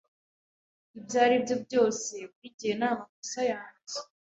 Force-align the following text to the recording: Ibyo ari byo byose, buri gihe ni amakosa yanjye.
Ibyo 0.97 1.17
ari 1.25 1.35
byo 1.43 1.55
byose, 1.65 2.13
buri 2.29 2.47
gihe 2.57 2.73
ni 2.79 2.85
amakosa 2.89 3.41
yanjye. 3.51 3.95